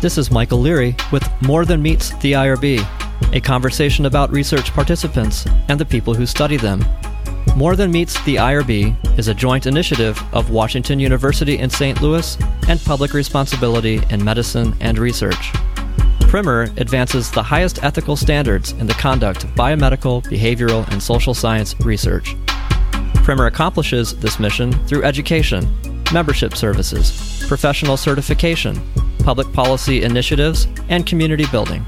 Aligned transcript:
This 0.00 0.16
is 0.16 0.30
Michael 0.30 0.60
Leary 0.60 0.96
with 1.12 1.28
More 1.42 1.66
Than 1.66 1.82
Meets 1.82 2.16
the 2.20 2.32
IRB, 2.32 3.34
a 3.34 3.40
conversation 3.40 4.06
about 4.06 4.32
research 4.32 4.72
participants 4.72 5.44
and 5.68 5.78
the 5.78 5.84
people 5.84 6.14
who 6.14 6.24
study 6.24 6.56
them. 6.56 6.82
More 7.54 7.76
Than 7.76 7.92
Meets 7.92 8.14
the 8.24 8.36
IRB 8.36 9.18
is 9.18 9.28
a 9.28 9.34
joint 9.34 9.66
initiative 9.66 10.18
of 10.32 10.48
Washington 10.48 11.00
University 11.00 11.58
in 11.58 11.68
St. 11.68 12.00
Louis 12.00 12.38
and 12.66 12.80
Public 12.80 13.12
Responsibility 13.12 14.00
in 14.08 14.24
Medicine 14.24 14.74
and 14.80 14.98
Research. 14.98 15.52
PRIM&R 16.20 16.62
advances 16.78 17.30
the 17.30 17.42
highest 17.42 17.84
ethical 17.84 18.16
standards 18.16 18.72
in 18.72 18.86
the 18.86 18.94
conduct 18.94 19.44
of 19.44 19.50
biomedical, 19.50 20.24
behavioral, 20.24 20.90
and 20.92 21.02
social 21.02 21.34
science 21.34 21.78
research. 21.80 22.34
PRIM&R 23.16 23.48
accomplishes 23.48 24.16
this 24.16 24.40
mission 24.40 24.72
through 24.86 25.04
education, 25.04 25.70
membership 26.10 26.56
services, 26.56 27.44
professional 27.46 27.98
certification, 27.98 28.80
public 29.22 29.52
policy 29.52 30.02
initiatives, 30.02 30.66
and 30.88 31.06
community 31.06 31.46
building. 31.52 31.84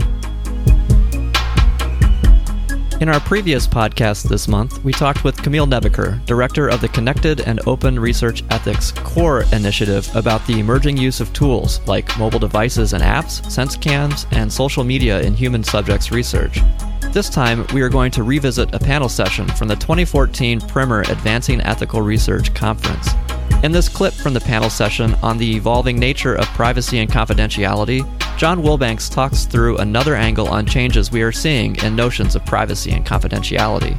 In 3.02 3.09
our 3.09 3.18
previous 3.18 3.66
podcast 3.66 4.28
this 4.28 4.46
month, 4.46 4.84
we 4.84 4.92
talked 4.92 5.24
with 5.24 5.42
Camille 5.42 5.66
Nebeker, 5.66 6.24
director 6.24 6.68
of 6.68 6.80
the 6.80 6.88
Connected 6.88 7.40
and 7.40 7.59
Open 7.66 7.98
Research 7.98 8.45
Ethics 8.50 8.92
Core 8.92 9.42
Initiative, 9.52 10.09
about 10.14 10.46
the 10.46 10.60
emerging 10.60 10.96
use 10.96 11.18
of 11.18 11.32
tools 11.32 11.80
like 11.88 12.16
mobile 12.16 12.38
devices 12.38 12.92
and 12.92 13.02
apps, 13.02 13.45
sense 13.51 13.76
cams, 13.76 14.28
and 14.30 14.52
social 14.52 14.84
media 14.84 15.20
in 15.20 15.34
human 15.34 15.64
subjects 15.64 16.12
research. 16.12 16.60
This 17.10 17.28
time, 17.28 17.66
we 17.74 17.82
are 17.82 17.88
going 17.88 18.12
to 18.12 18.23
revisit 18.23 18.73
a 18.73 18.78
panel 18.78 19.09
session 19.09 19.48
from 19.48 19.66
the 19.66 19.74
2014 19.74 20.60
PRIM&R 20.60 21.01
Advancing 21.02 21.60
Ethical 21.62 22.02
Research 22.02 22.54
Conference. 22.54 23.09
In 23.62 23.71
this 23.71 23.89
clip 23.89 24.12
from 24.12 24.34
the 24.34 24.41
panel 24.41 24.69
session 24.69 25.15
on 25.23 25.39
the 25.39 25.55
evolving 25.55 25.97
nature 25.97 26.34
of 26.34 26.47
privacy 26.48 26.98
and 26.98 27.09
confidentiality, 27.09 28.02
John 28.37 28.61
Wilbanks 28.61 29.09
talks 29.09 29.45
through 29.45 29.77
another 29.77 30.16
angle 30.16 30.49
on 30.49 30.66
changes 30.66 31.13
we 31.13 31.23
are 31.23 31.30
seeing 31.30 31.77
in 31.77 31.95
notions 31.95 32.35
of 32.35 32.45
privacy 32.45 32.91
and 32.91 33.07
confidentiality. 33.07 33.96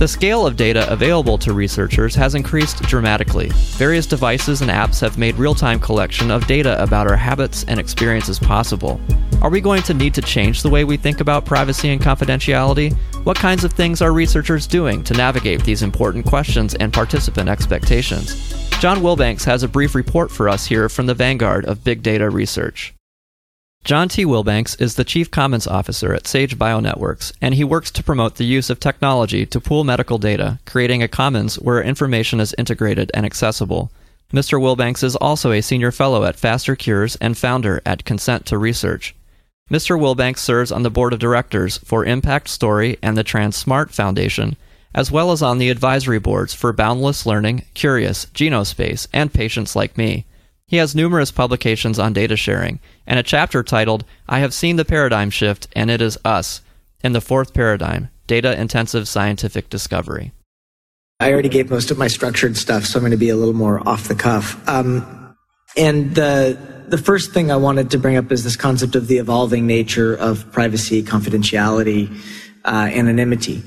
The 0.00 0.08
scale 0.08 0.44
of 0.44 0.56
data 0.56 0.90
available 0.92 1.38
to 1.38 1.52
researchers 1.52 2.16
has 2.16 2.34
increased 2.34 2.82
dramatically. 2.82 3.50
Various 3.78 4.06
devices 4.06 4.60
and 4.60 4.72
apps 4.72 5.00
have 5.02 5.18
made 5.18 5.36
real 5.36 5.54
time 5.54 5.78
collection 5.78 6.32
of 6.32 6.44
data 6.48 6.82
about 6.82 7.06
our 7.08 7.16
habits 7.16 7.64
and 7.68 7.78
experiences 7.78 8.40
possible. 8.40 9.00
Are 9.42 9.50
we 9.50 9.60
going 9.60 9.82
to 9.82 9.94
need 9.94 10.14
to 10.14 10.22
change 10.22 10.62
the 10.62 10.70
way 10.70 10.84
we 10.84 10.96
think 10.96 11.20
about 11.20 11.44
privacy 11.44 11.90
and 11.90 12.00
confidentiality? 12.00 12.94
What 13.24 13.36
kinds 13.36 13.64
of 13.64 13.72
things 13.72 14.00
are 14.00 14.12
researchers 14.12 14.66
doing 14.66 15.04
to 15.04 15.14
navigate 15.14 15.62
these 15.62 15.82
important 15.82 16.24
questions 16.24 16.74
and 16.74 16.92
participant 16.92 17.48
expectations? 17.48 18.34
John 18.80 18.98
Wilbanks 18.98 19.44
has 19.44 19.62
a 19.62 19.68
brief 19.68 19.94
report 19.94 20.30
for 20.30 20.48
us 20.48 20.66
here 20.66 20.88
from 20.88 21.06
the 21.06 21.14
vanguard 21.14 21.66
of 21.66 21.84
big 21.84 22.02
data 22.02 22.30
research. 22.30 22.94
John 23.84 24.08
T. 24.08 24.24
Wilbanks 24.24 24.80
is 24.80 24.96
the 24.96 25.04
Chief 25.04 25.30
Commons 25.30 25.66
Officer 25.66 26.12
at 26.12 26.26
Sage 26.26 26.58
Bionetworks, 26.58 27.32
and 27.40 27.54
he 27.54 27.62
works 27.62 27.90
to 27.92 28.02
promote 28.02 28.36
the 28.36 28.44
use 28.44 28.68
of 28.68 28.80
technology 28.80 29.46
to 29.46 29.60
pool 29.60 29.84
medical 29.84 30.18
data, 30.18 30.58
creating 30.64 31.02
a 31.02 31.08
commons 31.08 31.56
where 31.60 31.80
information 31.80 32.40
is 32.40 32.54
integrated 32.58 33.12
and 33.14 33.24
accessible. 33.24 33.92
Mr. 34.32 34.58
Wilbanks 34.60 35.04
is 35.04 35.14
also 35.14 35.52
a 35.52 35.60
senior 35.60 35.92
fellow 35.92 36.24
at 36.24 36.36
FasterCures 36.36 37.16
and 37.20 37.38
founder 37.38 37.80
at 37.86 38.04
Consent 38.04 38.44
to 38.46 38.58
Research. 38.58 39.14
Mr. 39.70 39.98
Wilbanks 39.98 40.38
serves 40.38 40.70
on 40.70 40.84
the 40.84 40.90
board 40.90 41.12
of 41.12 41.18
directors 41.18 41.78
for 41.78 42.04
Impactstory 42.04 42.98
and 43.02 43.16
the 43.16 43.24
tranSMART 43.24 43.90
Foundation, 43.90 44.56
as 44.94 45.10
well 45.10 45.32
as 45.32 45.42
on 45.42 45.58
the 45.58 45.70
advisory 45.70 46.20
boards 46.20 46.54
for 46.54 46.72
Boundless 46.72 47.26
Learning, 47.26 47.64
Curious, 47.74 48.26
Genospace, 48.26 49.08
and 49.12 49.32
PatientsLikeMe. 49.32 50.24
He 50.68 50.76
has 50.76 50.94
numerous 50.94 51.32
publications 51.32 51.98
on 51.98 52.12
data 52.12 52.36
sharing, 52.36 52.78
and 53.08 53.18
a 53.18 53.24
chapter 53.24 53.64
titled, 53.64 54.04
I 54.28 54.38
Have 54.38 54.54
Seen 54.54 54.76
the 54.76 54.84
Paradigm 54.84 55.30
Shift, 55.30 55.66
and 55.74 55.90
It 55.90 56.00
Is 56.00 56.16
Us, 56.24 56.60
in 57.02 57.12
the 57.12 57.20
fourth 57.20 57.52
paradigm, 57.52 58.08
Data 58.28 58.56
Intensive 58.58 59.08
Scientific 59.08 59.68
Discovery. 59.68 60.30
I 61.18 61.32
already 61.32 61.48
gave 61.48 61.70
most 61.70 61.90
of 61.90 61.98
my 61.98 62.06
structured 62.06 62.56
stuff, 62.56 62.84
so 62.84 62.98
I'm 62.98 63.02
going 63.02 63.10
to 63.10 63.16
be 63.16 63.30
a 63.30 63.36
little 63.36 63.54
more 63.54 63.86
off 63.88 64.06
the 64.06 64.14
cuff. 64.14 64.56
Um, 64.68 65.15
and 65.76 66.14
the 66.14 66.58
the 66.88 66.98
first 66.98 67.32
thing 67.32 67.50
I 67.50 67.56
wanted 67.56 67.90
to 67.90 67.98
bring 67.98 68.16
up 68.16 68.30
is 68.30 68.44
this 68.44 68.56
concept 68.56 68.94
of 68.94 69.08
the 69.08 69.18
evolving 69.18 69.66
nature 69.66 70.14
of 70.14 70.50
privacy, 70.52 71.02
confidentiality, 71.02 72.16
uh, 72.64 72.88
anonymity. 72.92 73.62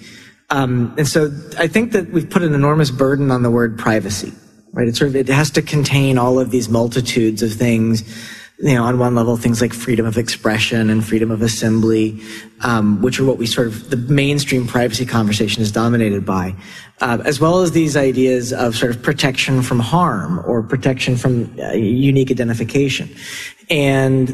Um, 0.49 0.95
and 0.97 1.07
so 1.07 1.31
I 1.57 1.67
think 1.67 1.91
that 1.91 2.11
we've 2.11 2.29
put 2.29 2.43
an 2.43 2.53
enormous 2.53 2.91
burden 2.91 3.29
on 3.29 3.43
the 3.43 3.51
word 3.51 3.77
privacy, 3.77 4.31
right? 4.71 4.87
It 4.87 4.95
sort 4.95 5.09
of, 5.09 5.15
it 5.15 5.27
has 5.27 5.51
to 5.51 5.61
contain 5.61 6.17
all 6.17 6.39
of 6.39 6.49
these 6.49 6.69
multitudes 6.69 7.43
of 7.43 7.53
things. 7.53 8.03
You 8.61 8.75
know, 8.75 8.83
on 8.83 8.99
one 8.99 9.15
level, 9.15 9.37
things 9.37 9.61
like 9.61 9.73
freedom 9.73 10.05
of 10.05 10.17
expression 10.17 10.89
and 10.89 11.05
freedom 11.05 11.31
of 11.31 11.41
assembly, 11.41 12.19
um, 12.59 13.01
which 13.01 13.17
are 13.17 13.23
what 13.23 13.37
we 13.37 13.45
sort 13.45 13.67
of 13.67 13.89
the 13.89 13.95
mainstream 13.95 14.67
privacy 14.67 15.05
conversation 15.05 15.61
is 15.61 15.71
dominated 15.71 16.25
by, 16.25 16.53
uh, 16.99 17.19
as 17.23 17.39
well 17.39 17.61
as 17.61 17.71
these 17.71 17.95
ideas 17.95 18.51
of 18.51 18.75
sort 18.75 18.93
of 18.93 19.01
protection 19.01 19.61
from 19.61 19.79
harm 19.79 20.43
or 20.45 20.61
protection 20.61 21.15
from 21.15 21.57
uh, 21.57 21.71
unique 21.71 22.31
identification. 22.31 23.09
And 23.69 24.27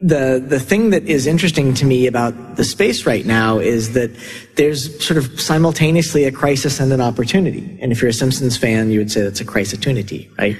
the 0.00 0.44
the 0.44 0.60
thing 0.60 0.90
that 0.90 1.04
is 1.04 1.26
interesting 1.26 1.74
to 1.74 1.84
me 1.84 2.06
about 2.06 2.56
the 2.56 2.64
space 2.64 3.04
right 3.06 3.26
now 3.26 3.58
is 3.58 3.92
that 3.94 4.10
there's 4.56 5.04
sort 5.04 5.18
of 5.18 5.40
simultaneously 5.40 6.24
a 6.24 6.32
crisis 6.32 6.78
and 6.80 6.92
an 6.92 7.00
opportunity. 7.00 7.78
And 7.80 7.90
if 7.90 8.00
you're 8.00 8.10
a 8.10 8.12
Simpsons 8.12 8.56
fan, 8.56 8.90
you 8.90 8.98
would 9.00 9.10
say 9.10 9.22
that's 9.22 9.40
a 9.40 9.44
crisitunity, 9.44 10.30
right? 10.38 10.56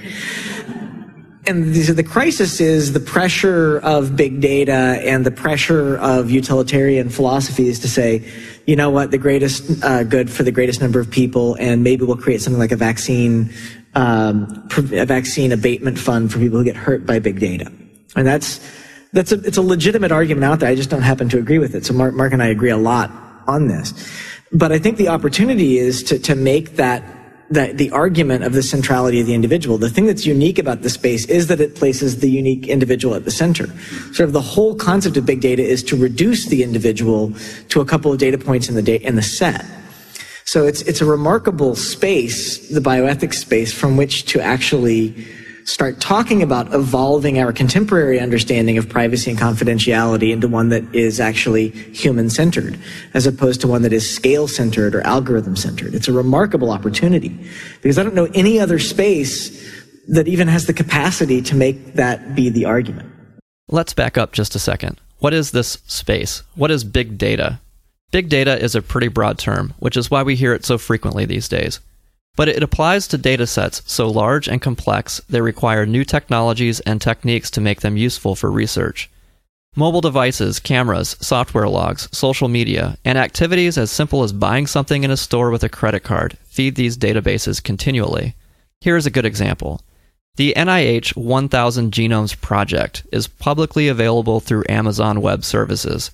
And 1.49 1.73
the 1.73 2.03
crisis 2.03 2.61
is 2.61 2.93
the 2.93 2.99
pressure 2.99 3.79
of 3.79 4.15
big 4.15 4.39
data 4.39 5.01
and 5.03 5.25
the 5.25 5.31
pressure 5.31 5.97
of 5.97 6.29
utilitarian 6.29 7.09
philosophies 7.09 7.79
to 7.79 7.87
say, 7.87 8.23
you 8.67 8.75
know 8.75 8.91
what, 8.91 9.09
the 9.09 9.17
greatest 9.17 9.83
uh, 9.83 10.03
good 10.03 10.29
for 10.29 10.43
the 10.43 10.51
greatest 10.51 10.79
number 10.79 10.99
of 10.99 11.09
people, 11.09 11.55
and 11.55 11.83
maybe 11.83 12.05
we'll 12.05 12.17
create 12.17 12.43
something 12.43 12.59
like 12.59 12.71
a 12.71 12.75
vaccine, 12.75 13.51
um, 13.95 14.69
a 14.93 15.07
vaccine 15.07 15.51
abatement 15.51 15.97
fund 15.97 16.31
for 16.31 16.37
people 16.37 16.59
who 16.59 16.63
get 16.63 16.75
hurt 16.75 17.07
by 17.07 17.17
big 17.17 17.39
data. 17.39 17.71
And 18.15 18.27
that's 18.27 18.59
that's 19.11 19.31
a, 19.31 19.41
it's 19.41 19.57
a 19.57 19.63
legitimate 19.63 20.11
argument 20.11 20.45
out 20.45 20.59
there. 20.59 20.69
I 20.69 20.75
just 20.75 20.91
don't 20.91 21.01
happen 21.01 21.29
to 21.29 21.39
agree 21.39 21.57
with 21.57 21.73
it. 21.73 21.83
So 21.83 21.95
Mark, 21.95 22.13
Mark 22.13 22.31
and 22.31 22.43
I 22.43 22.47
agree 22.49 22.69
a 22.69 22.77
lot 22.77 23.09
on 23.47 23.67
this. 23.67 23.93
But 24.51 24.71
I 24.71 24.77
think 24.77 24.97
the 24.97 25.07
opportunity 25.07 25.79
is 25.79 26.03
to, 26.03 26.19
to 26.19 26.35
make 26.35 26.75
that, 26.75 27.01
that 27.49 27.77
the 27.77 27.89
argument 27.91 28.43
of 28.43 28.53
the 28.53 28.61
centrality 28.61 29.19
of 29.19 29.27
the 29.27 29.33
individual. 29.33 29.77
The 29.77 29.89
thing 29.89 30.05
that's 30.05 30.25
unique 30.25 30.59
about 30.59 30.83
the 30.83 30.89
space 30.89 31.25
is 31.25 31.47
that 31.47 31.59
it 31.59 31.75
places 31.75 32.19
the 32.19 32.29
unique 32.29 32.67
individual 32.67 33.15
at 33.15 33.25
the 33.25 33.31
center. 33.31 33.67
Sort 34.13 34.21
of 34.21 34.33
the 34.33 34.41
whole 34.41 34.75
concept 34.75 35.17
of 35.17 35.25
big 35.25 35.41
data 35.41 35.63
is 35.63 35.83
to 35.83 35.95
reduce 35.95 36.45
the 36.45 36.61
individual 36.63 37.33
to 37.69 37.81
a 37.81 37.85
couple 37.85 38.11
of 38.11 38.19
data 38.19 38.37
points 38.37 38.69
in 38.69 38.75
the, 38.75 38.83
da- 38.83 38.97
in 38.97 39.15
the 39.15 39.23
set. 39.23 39.65
So 40.45 40.65
it's, 40.65 40.81
it's 40.83 41.01
a 41.01 41.05
remarkable 41.05 41.75
space, 41.75 42.69
the 42.69 42.79
bioethics 42.79 43.35
space, 43.35 43.73
from 43.73 43.97
which 43.97 44.25
to 44.27 44.41
actually 44.41 45.27
start 45.65 45.99
talking 45.99 46.41
about 46.41 46.73
evolving 46.73 47.39
our 47.39 47.53
contemporary 47.53 48.19
understanding 48.19 48.77
of 48.77 48.89
privacy 48.89 49.31
and 49.31 49.39
confidentiality 49.39 50.31
into 50.31 50.47
one 50.47 50.69
that 50.69 50.83
is 50.93 51.19
actually 51.19 51.69
human 51.69 52.29
centered, 52.29 52.79
as 53.13 53.25
opposed 53.25 53.61
to 53.61 53.67
one 53.67 53.81
that 53.81 53.93
is 53.93 54.09
scale 54.09 54.47
centered 54.47 54.95
or 54.95 55.01
algorithm 55.01 55.55
centered. 55.55 55.93
It's 55.93 56.07
a 56.07 56.13
remarkable 56.13 56.71
opportunity 56.71 57.37
because 57.81 57.97
I 57.97 58.03
don't 58.03 58.15
know 58.15 58.29
any 58.33 58.59
other 58.59 58.79
space 58.79 59.69
that 60.07 60.27
even 60.27 60.47
has 60.47 60.65
the 60.65 60.73
capacity 60.73 61.41
to 61.43 61.55
make 61.55 61.93
that 61.93 62.35
be 62.35 62.49
the 62.49 62.65
argument. 62.65 63.11
Let's 63.67 63.93
back 63.93 64.17
up 64.17 64.31
just 64.31 64.55
a 64.55 64.59
second. 64.59 64.99
What 65.19 65.33
is 65.33 65.51
this 65.51 65.77
space? 65.85 66.43
What 66.55 66.71
is 66.71 66.83
big 66.83 67.17
data? 67.17 67.59
Big 68.11 68.29
data 68.29 68.59
is 68.59 68.73
a 68.73 68.81
pretty 68.81 69.07
broad 69.07 69.37
term, 69.37 69.75
which 69.77 69.95
is 69.95 70.09
why 70.09 70.23
we 70.23 70.35
hear 70.35 70.53
it 70.53 70.65
so 70.65 70.79
frequently 70.79 71.25
these 71.25 71.47
days 71.47 71.79
but 72.35 72.47
it 72.47 72.63
applies 72.63 73.07
to 73.07 73.17
datasets 73.17 73.87
so 73.87 74.09
large 74.09 74.47
and 74.47 74.61
complex 74.61 75.21
they 75.29 75.41
require 75.41 75.85
new 75.85 76.05
technologies 76.05 76.79
and 76.81 77.01
techniques 77.01 77.51
to 77.51 77.61
make 77.61 77.81
them 77.81 77.97
useful 77.97 78.35
for 78.35 78.49
research. 78.49 79.09
Mobile 79.75 80.01
devices, 80.01 80.59
cameras, 80.59 81.15
software 81.19 81.69
logs, 81.69 82.09
social 82.11 82.47
media, 82.47 82.97
and 83.05 83.17
activities 83.17 83.77
as 83.77 83.91
simple 83.91 84.23
as 84.23 84.33
buying 84.33 84.67
something 84.67 85.03
in 85.03 85.11
a 85.11 85.17
store 85.17 85.51
with 85.51 85.63
a 85.63 85.69
credit 85.69 86.01
card 86.03 86.37
feed 86.45 86.75
these 86.75 86.97
databases 86.97 87.63
continually. 87.63 88.35
Here 88.81 88.97
is 88.97 89.05
a 89.05 89.11
good 89.11 89.25
example. 89.25 89.81
The 90.37 90.53
NIH 90.55 91.15
1000 91.15 91.91
Genomes 91.91 92.39
Project 92.39 93.05
is 93.11 93.27
publicly 93.27 93.87
available 93.87 94.39
through 94.39 94.63
Amazon 94.69 95.21
Web 95.21 95.43
Services. 95.43 96.11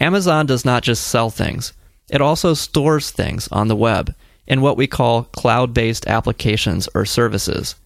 Amazon 0.00 0.46
does 0.46 0.64
not 0.64 0.82
just 0.82 1.06
sell 1.06 1.30
things, 1.30 1.72
it 2.10 2.20
also 2.20 2.54
stores 2.54 3.10
things 3.10 3.48
on 3.48 3.68
the 3.68 3.76
web 3.76 4.14
in 4.46 4.60
what 4.60 4.76
we 4.76 4.86
call 4.86 5.24
cloud 5.24 5.72
based 5.74 6.06
applications 6.06 6.88
or 6.94 7.04
services. 7.04 7.76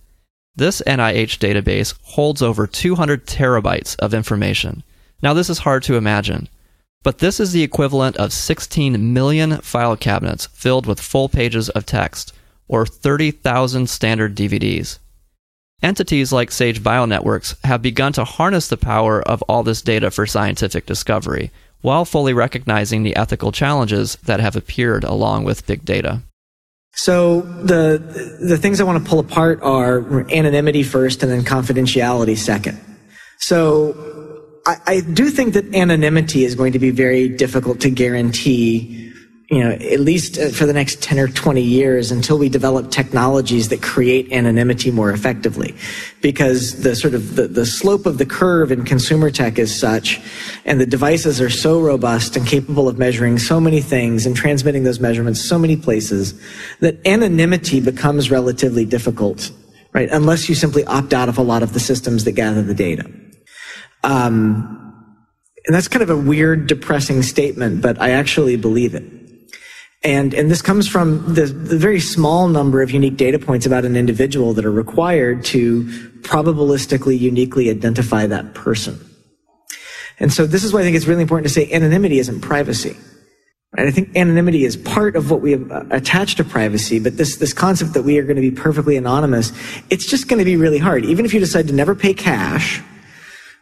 This 0.56 0.82
NIH 0.87 1.38
database 1.38 1.94
holds 2.02 2.43
over 2.43 2.66
200 2.66 3.26
terabytes 3.26 3.96
of 4.00 4.12
information. 4.12 4.82
Now, 5.22 5.34
this 5.34 5.49
is 5.49 5.58
hard 5.58 5.82
to 5.84 5.96
imagine, 5.96 6.49
but 7.02 7.19
this 7.19 7.38
is 7.38 7.52
the 7.52 7.62
equivalent 7.62 8.16
of 8.16 8.32
16 8.32 9.12
million 9.12 9.58
file 9.58 9.96
cabinets 9.96 10.46
filled 10.46 10.87
with 10.87 11.00
full 11.00 11.28
pages 11.28 11.69
of 11.70 11.87
text, 11.87 12.32
or 12.66 12.84
30,000 12.84 13.88
standard 13.88 14.37
DVDs. 14.37 14.99
Entities 15.81 16.32
like 16.32 16.50
Sage 16.50 16.82
Bionetworks 16.82 17.54
have 17.64 17.81
begun 17.81 18.12
to 18.14 18.25
harness 18.25 18.66
the 18.66 18.76
power 18.76 19.22
of 19.22 19.43
all 19.43 19.62
this 19.62 19.81
data 19.81 20.11
for 20.11 20.26
scientific 20.26 20.87
discovery, 20.87 21.52
while 21.82 22.04
fully 22.04 22.32
recognizing 22.32 23.04
the 23.04 23.14
ethical 23.14 23.52
challenges 23.52 24.16
that 24.25 24.40
have 24.40 24.56
appeared 24.56 25.04
along 25.04 25.44
with 25.44 25.66
big 25.66 25.84
data. 25.84 26.22
So 26.93 27.43
the 27.43 27.99
the 28.40 28.58
things 28.58 28.81
I 28.81 28.85
want 28.85 29.02
to 29.02 29.08
pull 29.08 29.20
apart 29.20 29.62
are 29.62 30.29
anonymity 30.31 30.82
first 30.82 31.23
and 31.23 31.31
then 31.31 31.43
confidentiality 31.43 32.37
second. 32.37 32.81
So 33.38 33.94
I, 34.67 34.76
I 34.87 35.00
do 35.00 35.31
think 35.31 35.55
that 35.55 35.75
anonymity 35.75 36.44
is 36.44 36.55
going 36.55 36.73
to 36.73 36.79
be 36.79 36.90
very 36.90 37.29
difficult 37.29 37.81
to 37.81 37.90
guarantee 37.90 39.07
you 39.50 39.64
know, 39.64 39.70
at 39.70 40.00
least 40.00 40.38
uh, 40.38 40.50
for 40.50 40.66
the 40.66 40.74
next 40.74 41.02
10 41.02 41.18
or 41.18 41.26
20 41.26 41.62
years 41.62 42.10
until 42.10 42.36
we 42.36 42.50
develop 42.50 42.90
technologies 42.90 43.70
that 43.70 43.80
create 43.80 44.30
anonymity 44.30 44.90
more 44.90 45.10
effectively. 45.10 45.74
Because 46.20 46.82
the 46.82 46.94
sort 46.94 47.14
of 47.14 47.36
the, 47.36 47.48
the 47.48 47.64
slope 47.64 48.04
of 48.04 48.18
the 48.18 48.26
curve 48.26 48.70
in 48.70 48.84
consumer 48.84 49.30
tech 49.30 49.58
is 49.58 49.74
such, 49.74 50.20
and 50.66 50.78
the 50.78 50.86
devices 50.86 51.40
are 51.40 51.48
so 51.48 51.80
robust 51.80 52.36
and 52.36 52.46
capable 52.46 52.88
of 52.88 52.98
measuring 52.98 53.38
so 53.38 53.58
many 53.58 53.80
things 53.80 54.26
and 54.26 54.36
transmitting 54.36 54.84
those 54.84 55.00
measurements 55.00 55.40
so 55.40 55.58
many 55.58 55.76
places, 55.76 56.38
that 56.80 56.98
anonymity 57.06 57.80
becomes 57.80 58.30
relatively 58.30 58.84
difficult, 58.84 59.50
right? 59.94 60.10
Unless 60.10 60.50
you 60.50 60.54
simply 60.54 60.84
opt 60.84 61.14
out 61.14 61.30
of 61.30 61.38
a 61.38 61.42
lot 61.42 61.62
of 61.62 61.72
the 61.72 61.80
systems 61.80 62.24
that 62.24 62.32
gather 62.32 62.62
the 62.62 62.74
data. 62.74 63.10
Um, 64.04 64.74
and 65.66 65.74
that's 65.74 65.88
kind 65.88 66.02
of 66.02 66.10
a 66.10 66.16
weird, 66.16 66.66
depressing 66.66 67.22
statement, 67.22 67.80
but 67.80 67.98
I 67.98 68.10
actually 68.10 68.56
believe 68.56 68.94
it. 68.94 69.17
And, 70.04 70.32
and 70.32 70.50
this 70.50 70.62
comes 70.62 70.86
from 70.86 71.34
the, 71.34 71.46
the 71.46 71.76
very 71.76 71.98
small 71.98 72.46
number 72.48 72.82
of 72.82 72.90
unique 72.92 73.16
data 73.16 73.38
points 73.38 73.66
about 73.66 73.84
an 73.84 73.96
individual 73.96 74.52
that 74.54 74.64
are 74.64 74.70
required 74.70 75.44
to 75.46 75.84
probabilistically 76.20 77.18
uniquely 77.18 77.68
identify 77.68 78.26
that 78.26 78.54
person. 78.54 78.98
And 80.20 80.32
so 80.32 80.46
this 80.46 80.64
is 80.64 80.72
why 80.72 80.80
I 80.80 80.82
think 80.84 80.96
it's 80.96 81.06
really 81.06 81.22
important 81.22 81.48
to 81.48 81.52
say 81.52 81.70
anonymity 81.72 82.18
isn't 82.18 82.40
privacy. 82.40 82.96
And 83.76 83.86
I 83.86 83.90
think 83.90 84.16
anonymity 84.16 84.64
is 84.64 84.76
part 84.76 85.14
of 85.14 85.30
what 85.30 85.40
we 85.40 85.52
have 85.52 85.70
uh, 85.70 85.84
attached 85.90 86.38
to 86.38 86.44
privacy, 86.44 86.98
but 86.98 87.16
this, 87.16 87.36
this 87.36 87.52
concept 87.52 87.92
that 87.94 88.02
we 88.02 88.18
are 88.18 88.22
going 88.22 88.36
to 88.36 88.42
be 88.42 88.50
perfectly 88.50 88.96
anonymous, 88.96 89.52
it's 89.90 90.06
just 90.06 90.26
going 90.28 90.38
to 90.38 90.44
be 90.44 90.56
really 90.56 90.78
hard. 90.78 91.04
Even 91.04 91.26
if 91.26 91.34
you 91.34 91.40
decide 91.40 91.66
to 91.68 91.74
never 91.74 91.94
pay 91.94 92.14
cash, 92.14 92.82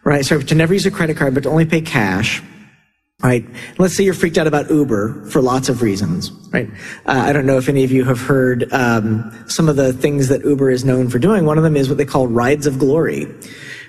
right? 0.05 0.25
So 0.25 0.41
to 0.41 0.55
never 0.55 0.75
use 0.75 0.87
a 0.87 0.91
credit 0.91 1.17
card, 1.17 1.35
but 1.35 1.43
to 1.43 1.49
only 1.49 1.67
pay 1.67 1.81
cash, 1.81 2.43
right? 3.23 3.45
Let's 3.79 3.95
say 3.95 4.05
you're 4.05 4.15
freaked 4.15 4.37
out 4.37 4.47
about 4.47 4.71
Uber 4.71 5.27
for 5.31 5.41
lots 5.41 5.69
of 5.69 5.81
reasons, 5.81 6.31
right? 6.53 6.69
Uh, 7.07 7.25
I 7.27 7.33
don't 7.33 7.47
know 7.47 7.57
if 7.57 7.69
any 7.69 7.83
of 7.83 7.91
you 7.91 8.05
have 8.05 8.21
heard 8.21 8.71
um, 8.73 9.33
some 9.49 9.69
of 9.69 9.77
the 9.77 9.93
things 9.93 10.29
that 10.29 10.45
Uber 10.45 10.71
is 10.71 10.85
known 10.85 11.09
for 11.09 11.19
doing. 11.19 11.47
One 11.47 11.57
of 11.57 11.65
them 11.65 11.77
is 11.77 11.89
what 11.89 11.97
they 11.97 12.05
call 12.05 12.27
rides 12.27 12.67
of 12.67 12.79
glory, 12.79 13.27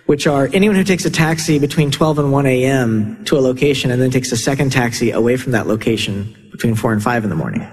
which 0.06 0.28
are 0.28 0.50
anyone 0.54 0.78
who 0.78 0.84
takes 0.84 1.04
a 1.04 1.10
taxi 1.10 1.60
between 1.60 1.92
12 1.92 2.20
and 2.20 2.32
1 2.32 2.46
a.m. 2.46 3.24
to 3.26 3.38
a 3.38 3.42
location 3.42 3.92
and 3.92 4.02
then 4.02 4.12
takes 4.12 4.32
a 4.32 4.38
second 4.38 4.72
taxi 4.72 5.12
away 5.12 5.36
from 5.36 5.52
that 5.52 5.68
location 5.68 6.34
between 6.52 6.76
4 6.76 6.94
and 6.94 7.04
5 7.04 7.24
in 7.26 7.30
the 7.30 7.36
morning. 7.36 7.68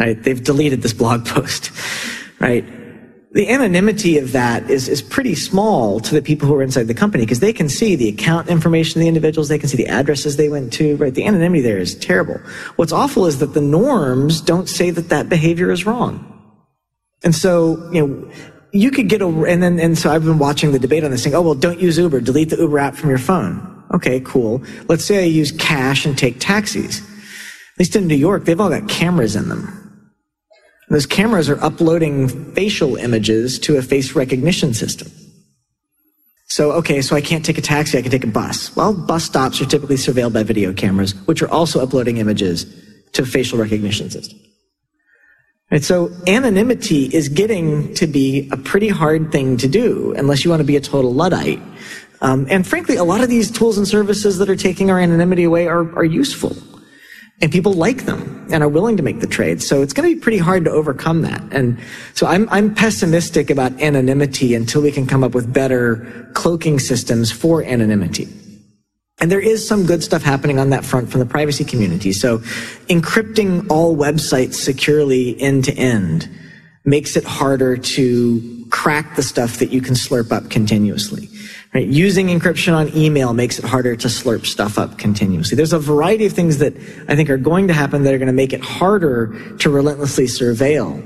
Right? 0.00 0.20
They've 0.20 0.42
deleted 0.42 0.82
this 0.82 0.92
blog 0.92 1.24
post, 1.26 1.70
right? 2.40 2.64
The 3.32 3.48
anonymity 3.50 4.16
of 4.16 4.32
that 4.32 4.70
is, 4.70 4.88
is 4.88 5.02
pretty 5.02 5.34
small 5.34 6.00
to 6.00 6.14
the 6.14 6.22
people 6.22 6.48
who 6.48 6.54
are 6.54 6.62
inside 6.62 6.84
the 6.84 6.94
company 6.94 7.24
because 7.24 7.40
they 7.40 7.52
can 7.52 7.68
see 7.68 7.94
the 7.94 8.08
account 8.08 8.48
information 8.48 9.00
of 9.00 9.02
the 9.02 9.08
individuals, 9.08 9.48
they 9.48 9.58
can 9.58 9.68
see 9.68 9.76
the 9.76 9.86
addresses 9.86 10.36
they 10.36 10.48
went 10.48 10.72
to, 10.74 10.96
right? 10.96 11.14
The 11.14 11.26
anonymity 11.26 11.60
there 11.60 11.78
is 11.78 11.94
terrible. 11.94 12.38
What's 12.76 12.92
awful 12.92 13.26
is 13.26 13.38
that 13.40 13.52
the 13.52 13.60
norms 13.60 14.40
don't 14.40 14.68
say 14.68 14.90
that 14.90 15.10
that 15.10 15.28
behavior 15.28 15.70
is 15.70 15.84
wrong. 15.84 16.24
And 17.22 17.34
so, 17.34 17.90
you 17.92 18.06
know, 18.06 18.30
you 18.72 18.90
could 18.90 19.08
get 19.08 19.20
a, 19.20 19.26
and 19.26 19.62
then, 19.62 19.78
and 19.78 19.98
so 19.98 20.10
I've 20.10 20.24
been 20.24 20.38
watching 20.38 20.72
the 20.72 20.78
debate 20.78 21.04
on 21.04 21.10
this 21.10 21.24
thing. 21.24 21.34
Oh, 21.34 21.42
well, 21.42 21.54
don't 21.54 21.80
use 21.80 21.98
Uber. 21.98 22.20
Delete 22.20 22.50
the 22.50 22.56
Uber 22.56 22.78
app 22.78 22.94
from 22.94 23.10
your 23.10 23.18
phone. 23.18 23.84
Okay, 23.94 24.20
cool. 24.20 24.62
Let's 24.88 25.04
say 25.04 25.18
I 25.18 25.26
use 25.26 25.52
cash 25.52 26.06
and 26.06 26.16
take 26.16 26.40
taxis. 26.40 27.00
At 27.00 27.78
least 27.78 27.96
in 27.96 28.06
New 28.06 28.14
York, 28.14 28.44
they've 28.44 28.60
all 28.60 28.68
got 28.68 28.88
cameras 28.88 29.36
in 29.36 29.48
them. 29.48 29.87
Those 30.90 31.06
cameras 31.06 31.50
are 31.50 31.62
uploading 31.62 32.28
facial 32.54 32.96
images 32.96 33.58
to 33.60 33.76
a 33.76 33.82
face 33.82 34.14
recognition 34.14 34.72
system. 34.72 35.10
So, 36.46 36.72
okay, 36.72 37.02
so 37.02 37.14
I 37.14 37.20
can't 37.20 37.44
take 37.44 37.58
a 37.58 37.62
taxi, 37.62 37.98
I 37.98 38.02
can 38.02 38.10
take 38.10 38.24
a 38.24 38.28
bus. 38.28 38.74
Well, 38.74 38.94
bus 38.94 39.24
stops 39.24 39.60
are 39.60 39.66
typically 39.66 39.96
surveilled 39.96 40.32
by 40.32 40.42
video 40.42 40.72
cameras, 40.72 41.14
which 41.26 41.42
are 41.42 41.50
also 41.50 41.80
uploading 41.80 42.16
images 42.16 42.64
to 43.12 43.22
a 43.22 43.26
facial 43.26 43.58
recognition 43.58 44.08
system. 44.08 44.38
And 45.70 45.84
so 45.84 46.10
anonymity 46.26 47.04
is 47.14 47.28
getting 47.28 47.92
to 47.94 48.06
be 48.06 48.48
a 48.50 48.56
pretty 48.56 48.88
hard 48.88 49.30
thing 49.30 49.58
to 49.58 49.68
do 49.68 50.14
unless 50.16 50.42
you 50.42 50.50
want 50.50 50.60
to 50.60 50.66
be 50.66 50.76
a 50.76 50.80
total 50.80 51.12
Luddite. 51.12 51.60
Um, 52.22 52.46
and 52.48 52.66
frankly, 52.66 52.96
a 52.96 53.04
lot 53.04 53.20
of 53.20 53.28
these 53.28 53.50
tools 53.50 53.76
and 53.76 53.86
services 53.86 54.38
that 54.38 54.48
are 54.48 54.56
taking 54.56 54.90
our 54.90 54.98
anonymity 54.98 55.44
away 55.44 55.68
are, 55.68 55.94
are 55.94 56.04
useful 56.04 56.56
and 57.40 57.52
people 57.52 57.72
like 57.72 58.04
them 58.04 58.46
and 58.50 58.62
are 58.62 58.68
willing 58.68 58.96
to 58.96 59.02
make 59.02 59.20
the 59.20 59.26
trade. 59.26 59.62
So 59.62 59.82
it's 59.82 59.92
going 59.92 60.08
to 60.08 60.14
be 60.14 60.20
pretty 60.20 60.38
hard 60.38 60.64
to 60.64 60.70
overcome 60.70 61.22
that. 61.22 61.42
And 61.52 61.78
so 62.14 62.26
I'm, 62.26 62.48
I'm 62.50 62.74
pessimistic 62.74 63.50
about 63.50 63.80
anonymity 63.80 64.54
until 64.54 64.82
we 64.82 64.90
can 64.90 65.06
come 65.06 65.22
up 65.22 65.34
with 65.34 65.52
better 65.52 66.30
cloaking 66.34 66.78
systems 66.78 67.30
for 67.30 67.62
anonymity. 67.62 68.28
And 69.20 69.30
there 69.30 69.40
is 69.40 69.66
some 69.66 69.84
good 69.84 70.02
stuff 70.02 70.22
happening 70.22 70.58
on 70.58 70.70
that 70.70 70.84
front 70.84 71.10
from 71.10 71.20
the 71.20 71.26
privacy 71.26 71.64
community. 71.64 72.12
So 72.12 72.38
encrypting 72.88 73.66
all 73.68 73.96
websites 73.96 74.54
securely 74.54 75.40
end 75.40 75.64
to 75.64 75.72
end 75.72 76.28
makes 76.88 77.16
it 77.16 77.24
harder 77.24 77.76
to 77.76 78.66
crack 78.70 79.16
the 79.16 79.22
stuff 79.22 79.58
that 79.58 79.70
you 79.70 79.80
can 79.80 79.94
slurp 79.94 80.32
up 80.32 80.50
continuously. 80.50 81.28
Right? 81.74 81.86
Using 81.86 82.28
encryption 82.28 82.74
on 82.74 82.94
email 82.96 83.34
makes 83.34 83.58
it 83.58 83.64
harder 83.64 83.94
to 83.96 84.08
slurp 84.08 84.46
stuff 84.46 84.78
up 84.78 84.96
continuously. 84.96 85.56
There's 85.56 85.72
a 85.74 85.78
variety 85.78 86.24
of 86.26 86.32
things 86.32 86.58
that 86.58 86.74
I 87.08 87.14
think 87.14 87.28
are 87.28 87.36
going 87.36 87.68
to 87.68 87.74
happen 87.74 88.04
that 88.04 88.14
are 88.14 88.18
going 88.18 88.28
to 88.28 88.32
make 88.32 88.52
it 88.52 88.62
harder 88.62 89.56
to 89.58 89.70
relentlessly 89.70 90.24
surveil. 90.24 91.02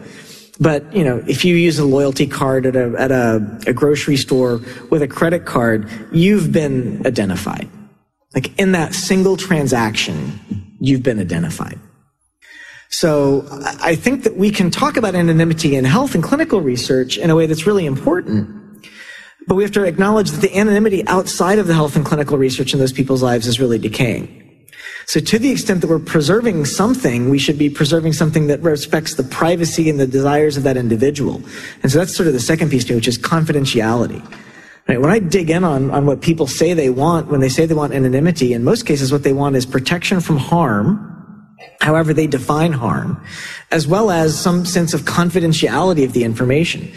But, 0.61 0.94
you 0.94 1.02
know, 1.02 1.23
if 1.26 1.44
you 1.44 1.56
use 1.56 1.79
a 1.79 1.85
loyalty 1.85 2.26
card 2.26 2.67
at 2.67 2.76
a, 2.76 2.94
at 2.96 3.11
a, 3.11 3.58
a 3.67 3.73
grocery 3.73 4.17
store 4.17 4.61
with 4.90 5.02
a 5.02 5.08
credit 5.08 5.44
card, 5.44 5.88
you've 6.12 6.52
been 6.52 7.05
identified. 7.06 7.69
Like 8.35 8.56
in 8.58 8.73
that 8.73 8.94
single 8.94 9.37
transaction, 9.37 10.76
you've 10.78 11.02
been 11.02 11.19
identified. 11.19 11.78
So 13.02 13.44
I 13.82 13.96
think 13.96 14.22
that 14.22 14.37
we 14.37 14.52
can 14.52 14.70
talk 14.70 14.96
about 14.96 15.16
anonymity 15.16 15.75
in 15.75 15.84
health 15.84 16.14
and 16.14 16.22
clinical 16.22 16.60
research 16.60 17.19
in 17.19 17.31
a 17.31 17.34
way 17.34 17.46
that's 17.46 17.66
really 17.66 17.84
important. 17.84 18.49
But 19.49 19.56
we 19.56 19.64
have 19.64 19.72
to 19.72 19.82
acknowledge 19.82 20.31
that 20.31 20.40
the 20.40 20.56
anonymity 20.56 21.04
outside 21.08 21.58
of 21.58 21.66
the 21.66 21.75
health 21.75 21.96
and 21.96 22.06
clinical 22.06 22.38
research 22.38 22.72
in 22.72 22.78
those 22.78 22.93
people's 22.93 23.21
lives 23.21 23.49
is 23.49 23.59
really 23.59 23.80
decaying. 23.80 24.28
So 25.06 25.18
to 25.18 25.37
the 25.37 25.50
extent 25.50 25.80
that 25.80 25.90
we're 25.90 25.99
preserving 25.99 26.64
something, 26.64 27.28
we 27.28 27.40
should 27.40 27.59
be 27.59 27.68
preserving 27.68 28.12
something 28.12 28.47
that 28.47 28.61
respects 28.61 29.16
the 29.16 29.25
privacy 29.25 29.90
and 29.90 29.99
the 29.99 30.06
desires 30.06 30.56
of 30.56 30.62
that 30.62 30.76
individual. 30.76 31.42
And 31.82 31.90
so 31.90 31.99
that's 31.99 32.14
sort 32.14 32.28
of 32.28 32.35
the 32.35 32.38
second 32.38 32.71
piece 32.71 32.85
to 32.85 32.92
it, 32.92 32.94
which 32.94 33.09
is 33.09 33.18
confidentiality. 33.18 34.23
Right? 34.87 35.00
When 35.00 35.11
I 35.11 35.18
dig 35.18 35.50
in 35.50 35.64
on, 35.64 35.90
on 35.90 36.06
what 36.06 36.21
people 36.21 36.47
say 36.47 36.73
they 36.73 36.90
want, 36.90 37.26
when 37.26 37.40
they 37.40 37.49
say 37.49 37.66
they 37.66 37.75
want 37.75 37.94
anonymity, 37.94 38.52
in 38.52 38.62
most 38.62 38.87
cases 38.87 39.11
what 39.11 39.25
they 39.25 39.32
want 39.32 39.56
is 39.56 39.66
protection 39.66 40.21
from 40.21 40.37
harm, 40.37 41.12
however 41.81 42.14
they 42.14 42.26
define 42.26 42.73
harm, 42.73 43.23
as 43.71 43.87
well 43.87 44.11
as 44.11 44.38
some 44.38 44.64
sense 44.64 44.95
of 44.95 45.02
confidentiality 45.02 46.04
of 46.04 46.12
the 46.12 46.25
information. 46.25 46.90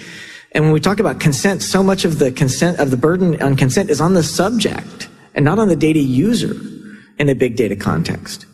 And 0.51 0.63
when 0.63 0.73
we 0.73 0.79
talk 0.79 0.99
about 0.99 1.19
consent, 1.19 1.61
so 1.61 1.83
much 1.83 2.05
of 2.05 2.19
the 2.19 2.31
consent, 2.31 2.79
of 2.79 2.91
the 2.91 2.97
burden 2.97 3.41
on 3.41 3.55
consent 3.55 3.89
is 3.89 3.99
on 3.99 4.13
the 4.13 4.23
subject 4.23 5.09
and 5.33 5.43
not 5.43 5.59
on 5.59 5.67
the 5.67 5.75
data 5.75 5.99
user 5.99 6.55
in 7.19 7.29
a 7.29 7.35
big 7.35 7.55
data 7.55 7.75
context. 7.75 8.45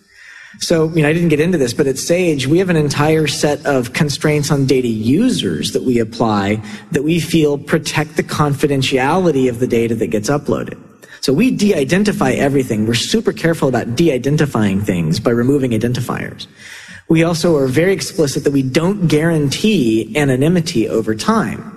So, 0.60 0.90
I 0.90 0.92
mean, 0.92 1.06
I 1.06 1.14
didn't 1.14 1.30
get 1.30 1.40
into 1.40 1.58
this, 1.58 1.74
but 1.74 1.88
at 1.88 1.98
Sage, 1.98 2.48
we 2.48 2.58
have 2.60 2.70
an 2.70 2.76
entire 2.76 3.26
set 3.28 3.66
of 3.66 3.94
constraints 3.94 4.52
on 4.52 4.66
data 4.66 4.88
users 4.88 5.72
that 5.72 5.84
we 5.84 6.00
apply 6.00 6.62
that 6.92 7.04
we 7.04 7.20
feel 7.20 7.58
protect 7.58 8.18
the 8.18 8.24
confidentiality 8.24 9.50
of 9.50 9.60
the 9.60 9.68
data 9.68 9.96
that 9.96 10.08
gets 10.08 10.30
uploaded. 10.30 10.80
So 11.22 11.34
we 11.34 11.52
de-identify 11.52 12.32
everything. 12.32 12.86
We're 12.86 12.94
super 12.96 13.32
careful 13.32 13.70
about 13.70 13.96
de-identifying 13.96 14.82
things 14.82 15.20
by 15.20 15.32
removing 15.32 15.72
identifiers. 15.72 16.48
We 17.10 17.24
also 17.24 17.56
are 17.58 17.68
very 17.68 17.94
explicit 17.94 18.44
that 18.44 18.52
we 18.52 18.64
don't 18.64 19.08
guarantee 19.08 20.16
anonymity 20.18 20.90
over 20.90 21.16
time 21.16 21.72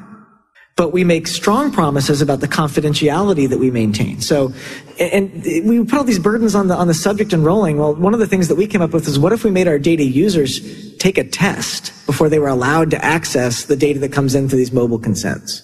but 0.77 0.93
we 0.93 1.05
make 1.05 1.29
strong 1.29 1.71
promises 1.71 2.21
about 2.21 2.41
the 2.41 2.49
confidentiality 2.49 3.49
that 3.49 3.59
we 3.59 3.71
maintain. 3.71 4.21
So, 4.21 4.53
and 4.99 5.33
we 5.43 5.85
put 5.85 5.99
all 5.99 6.05
these 6.05 6.19
burdens 6.19 6.55
on 6.55 6.67
the, 6.69 6.75
on 6.75 6.89
the 6.89 6.95
subject 6.95 7.33
enrolling. 7.33 7.79
Well, 7.79 7.95
one 7.95 8.13
of 8.13 8.21
the 8.21 8.27
things 8.27 8.49
that 8.49 8.57
we 8.57 8.67
came 8.67 8.83
up 8.83 8.93
with 8.93 9.07
is 9.07 9.19
what 9.19 9.33
if 9.33 9.45
we 9.45 9.51
made 9.51 9.69
our 9.69 9.79
data 9.79 10.03
users 10.03 10.97
take 10.97 11.17
a 11.17 11.25
test 11.25 11.93
before 12.07 12.29
they 12.29 12.41
were 12.41 12.49
allowed 12.49 12.91
to 12.91 13.05
access 13.05 13.67
the 13.67 13.77
data 13.77 14.01
that 14.01 14.13
comes 14.13 14.35
in 14.35 14.49
through 14.49 14.59
these 14.59 14.73
mobile 14.73 14.99
consents? 14.99 15.63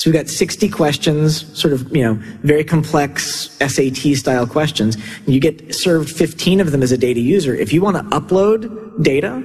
So 0.00 0.08
we've 0.08 0.18
got 0.18 0.30
60 0.30 0.70
questions, 0.70 1.46
sort 1.60 1.74
of, 1.74 1.94
you 1.94 2.02
know, 2.02 2.14
very 2.42 2.64
complex 2.64 3.50
SAT 3.58 4.16
style 4.16 4.46
questions. 4.46 4.96
You 5.26 5.40
get 5.40 5.74
served 5.74 6.08
15 6.08 6.58
of 6.58 6.72
them 6.72 6.82
as 6.82 6.90
a 6.90 6.96
data 6.96 7.20
user. 7.20 7.54
If 7.54 7.70
you 7.70 7.82
want 7.82 7.98
to 7.98 8.02
upload 8.04 9.04
data, 9.04 9.42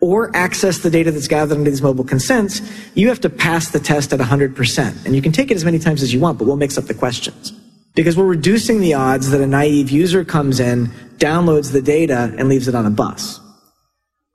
or 0.00 0.34
access 0.34 0.78
the 0.78 0.90
data 0.90 1.10
that's 1.10 1.26
gathered 1.26 1.58
into 1.58 1.70
these 1.70 1.82
mobile 1.82 2.04
consents, 2.04 2.62
you 2.94 3.08
have 3.08 3.20
to 3.20 3.28
pass 3.28 3.70
the 3.70 3.80
test 3.80 4.12
at 4.12 4.20
100%. 4.20 5.04
And 5.04 5.16
you 5.16 5.20
can 5.20 5.32
take 5.32 5.50
it 5.50 5.56
as 5.56 5.64
many 5.64 5.80
times 5.80 6.04
as 6.04 6.14
you 6.14 6.20
want, 6.20 6.38
but 6.38 6.46
we'll 6.46 6.56
mix 6.56 6.78
up 6.78 6.84
the 6.84 6.94
questions. 6.94 7.52
Because 7.96 8.16
we're 8.16 8.26
reducing 8.26 8.78
the 8.78 8.94
odds 8.94 9.30
that 9.30 9.40
a 9.40 9.46
naive 9.46 9.90
user 9.90 10.24
comes 10.24 10.60
in, 10.60 10.86
downloads 11.16 11.72
the 11.72 11.82
data, 11.82 12.32
and 12.38 12.48
leaves 12.48 12.68
it 12.68 12.76
on 12.76 12.86
a 12.86 12.90
bus. 12.90 13.40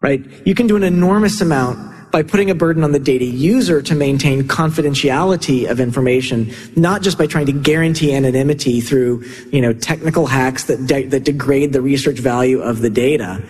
Right? 0.01 0.21
You 0.45 0.53
can 0.53 0.67
do 0.67 0.75
an 0.75 0.83
enormous 0.83 1.39
amount 1.39 1.94
by 2.15 2.24
putting 2.24 2.50
a 2.50 2.55
burden 2.55 2.81
on 2.81 2.93
the 2.93 3.00
data 3.13 3.25
user 3.25 3.81
to 3.81 3.93
maintain 3.93 4.41
confidentiality 4.43 5.69
of 5.69 5.81
information, 5.81 6.50
not 6.77 7.01
just 7.01 7.17
by 7.17 7.27
trying 7.27 7.45
to 7.45 7.51
guarantee 7.51 8.15
anonymity 8.15 8.79
through, 8.79 9.22
you 9.51 9.60
know, 9.60 9.74
technical 9.74 10.25
hacks 10.25 10.63
that, 10.63 10.88
de- 10.88 11.07
that 11.07 11.25
degrade 11.25 11.74
the 11.74 11.81
research 11.81 12.19
value 12.19 12.62
of 12.62 12.79
the 12.79 12.89
data, 12.89 13.43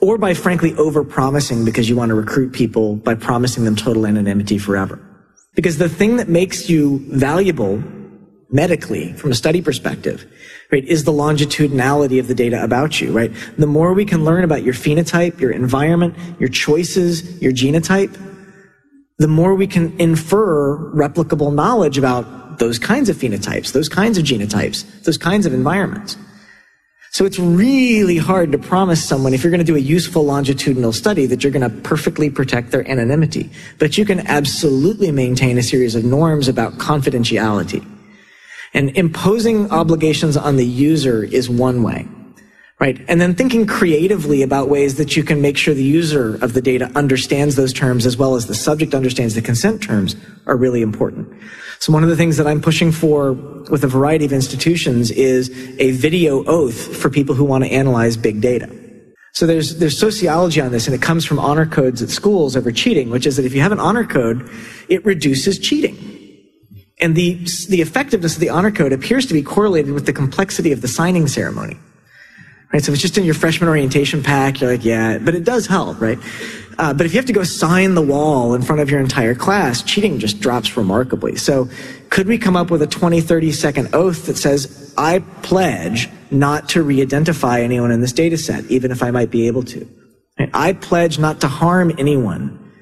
or 0.00 0.18
by 0.18 0.34
frankly 0.34 0.72
over-promising 0.74 1.64
because 1.64 1.88
you 1.88 1.96
want 1.96 2.10
to 2.10 2.14
recruit 2.14 2.52
people 2.52 2.94
by 2.94 3.12
promising 3.12 3.64
them 3.64 3.74
total 3.74 4.06
anonymity 4.06 4.56
forever. 4.56 5.00
Because 5.56 5.78
the 5.78 5.88
thing 5.88 6.14
that 6.18 6.28
makes 6.28 6.70
you 6.70 7.00
valuable 7.08 7.82
medically 8.52 9.12
from 9.14 9.32
a 9.32 9.34
study 9.34 9.62
perspective, 9.62 10.26
right, 10.70 10.84
is 10.84 11.04
the 11.04 11.12
longitudinality 11.12 12.20
of 12.20 12.28
the 12.28 12.34
data 12.34 12.62
about 12.62 13.00
you, 13.00 13.10
right? 13.10 13.32
The 13.58 13.66
more 13.66 13.94
we 13.94 14.04
can 14.04 14.24
learn 14.24 14.44
about 14.44 14.62
your 14.62 14.74
phenotype, 14.74 15.40
your 15.40 15.50
environment, 15.50 16.14
your 16.38 16.50
choices, 16.50 17.40
your 17.40 17.52
genotype, 17.52 18.16
the 19.18 19.28
more 19.28 19.54
we 19.54 19.66
can 19.66 19.98
infer 20.00 20.92
replicable 20.92 21.54
knowledge 21.54 21.96
about 21.96 22.58
those 22.58 22.78
kinds 22.78 23.08
of 23.08 23.16
phenotypes, 23.16 23.72
those 23.72 23.88
kinds 23.88 24.18
of 24.18 24.24
genotypes, 24.24 24.84
those 25.04 25.18
kinds 25.18 25.46
of 25.46 25.54
environments. 25.54 26.16
So 27.12 27.26
it's 27.26 27.38
really 27.38 28.16
hard 28.16 28.52
to 28.52 28.58
promise 28.58 29.06
someone 29.06 29.34
if 29.34 29.44
you're 29.44 29.50
going 29.50 29.58
to 29.58 29.66
do 29.66 29.76
a 29.76 29.80
useful 29.80 30.24
longitudinal 30.24 30.94
study 30.94 31.26
that 31.26 31.44
you're 31.44 31.52
going 31.52 31.70
to 31.70 31.80
perfectly 31.82 32.30
protect 32.30 32.70
their 32.70 32.88
anonymity. 32.90 33.50
But 33.78 33.98
you 33.98 34.06
can 34.06 34.26
absolutely 34.26 35.12
maintain 35.12 35.58
a 35.58 35.62
series 35.62 35.94
of 35.94 36.04
norms 36.04 36.48
about 36.48 36.78
confidentiality. 36.78 37.86
And 38.74 38.96
imposing 38.96 39.70
obligations 39.70 40.36
on 40.36 40.56
the 40.56 40.66
user 40.66 41.22
is 41.22 41.50
one 41.50 41.82
way, 41.82 42.08
right? 42.80 42.98
And 43.06 43.20
then 43.20 43.34
thinking 43.34 43.66
creatively 43.66 44.42
about 44.42 44.68
ways 44.68 44.96
that 44.96 45.16
you 45.16 45.22
can 45.22 45.42
make 45.42 45.58
sure 45.58 45.74
the 45.74 45.82
user 45.82 46.36
of 46.42 46.54
the 46.54 46.62
data 46.62 46.90
understands 46.94 47.56
those 47.56 47.72
terms 47.72 48.06
as 48.06 48.16
well 48.16 48.34
as 48.34 48.46
the 48.46 48.54
subject 48.54 48.94
understands 48.94 49.34
the 49.34 49.42
consent 49.42 49.82
terms 49.82 50.16
are 50.46 50.56
really 50.56 50.80
important. 50.80 51.28
So 51.80 51.92
one 51.92 52.02
of 52.02 52.08
the 52.08 52.16
things 52.16 52.36
that 52.38 52.46
I'm 52.46 52.60
pushing 52.60 52.92
for 52.92 53.32
with 53.32 53.84
a 53.84 53.88
variety 53.88 54.24
of 54.24 54.32
institutions 54.32 55.10
is 55.10 55.50
a 55.78 55.90
video 55.90 56.44
oath 56.44 56.96
for 56.96 57.10
people 57.10 57.34
who 57.34 57.44
want 57.44 57.64
to 57.64 57.70
analyze 57.70 58.16
big 58.16 58.40
data. 58.40 58.70
So 59.32 59.46
there's, 59.46 59.78
there's 59.78 59.98
sociology 59.98 60.60
on 60.60 60.72
this 60.72 60.86
and 60.86 60.94
it 60.94 61.02
comes 61.02 61.24
from 61.24 61.38
honor 61.38 61.66
codes 61.66 62.02
at 62.02 62.10
schools 62.10 62.54
over 62.54 62.70
cheating, 62.70 63.10
which 63.10 63.26
is 63.26 63.36
that 63.36 63.46
if 63.46 63.54
you 63.54 63.62
have 63.62 63.72
an 63.72 63.80
honor 63.80 64.04
code, 64.04 64.48
it 64.88 65.04
reduces 65.04 65.58
cheating. 65.58 66.11
And 67.02 67.16
the, 67.16 67.34
the 67.68 67.82
effectiveness 67.82 68.34
of 68.34 68.40
the 68.40 68.48
honor 68.48 68.70
code 68.70 68.92
appears 68.92 69.26
to 69.26 69.34
be 69.34 69.42
correlated 69.42 69.92
with 69.92 70.06
the 70.06 70.12
complexity 70.12 70.70
of 70.70 70.82
the 70.82 70.88
signing 70.88 71.26
ceremony. 71.26 71.76
Right? 72.72 72.82
So 72.82 72.92
if 72.92 72.94
it's 72.94 73.02
just 73.02 73.18
in 73.18 73.24
your 73.24 73.34
freshman 73.34 73.68
orientation 73.68 74.22
pack, 74.22 74.60
you're 74.60 74.70
like, 74.70 74.84
yeah, 74.84 75.18
but 75.18 75.34
it 75.34 75.44
does 75.44 75.66
help, 75.66 76.00
right? 76.00 76.18
Uh, 76.78 76.94
but 76.94 77.04
if 77.04 77.12
you 77.12 77.18
have 77.18 77.26
to 77.26 77.32
go 77.32 77.42
sign 77.42 77.94
the 77.94 78.02
wall 78.02 78.54
in 78.54 78.62
front 78.62 78.80
of 78.80 78.88
your 78.88 79.00
entire 79.00 79.34
class, 79.34 79.82
cheating 79.82 80.18
just 80.18 80.40
drops 80.40 80.76
remarkably. 80.76 81.36
So 81.36 81.68
could 82.08 82.26
we 82.26 82.38
come 82.38 82.56
up 82.56 82.70
with 82.70 82.80
a 82.80 82.86
20, 82.86 83.20
30 83.20 83.52
second 83.52 83.94
oath 83.94 84.26
that 84.26 84.38
says, 84.38 84.94
I 84.96 85.18
pledge 85.42 86.08
not 86.30 86.68
to 86.70 86.82
re-identify 86.82 87.60
anyone 87.60 87.90
in 87.90 88.00
this 88.00 88.12
data 88.12 88.38
set, 88.38 88.64
even 88.66 88.90
if 88.90 89.02
I 89.02 89.10
might 89.10 89.30
be 89.30 89.48
able 89.48 89.64
to. 89.64 89.86
Right? 90.38 90.50
I 90.54 90.72
pledge 90.72 91.18
not 91.18 91.40
to 91.42 91.48
harm 91.48 91.92
anyone, 91.98 92.72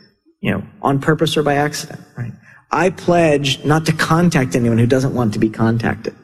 you 0.40 0.52
know, 0.52 0.62
on 0.82 1.00
purpose 1.00 1.36
or 1.36 1.42
by 1.42 1.54
accident, 1.54 2.00
right? 2.16 2.32
I 2.72 2.90
pledge 2.90 3.64
not 3.64 3.86
to 3.86 3.92
contact 3.92 4.54
anyone 4.54 4.78
who 4.78 4.86
doesn't 4.86 5.14
want 5.14 5.32
to 5.32 5.38
be 5.38 5.50
contacted 5.50 6.14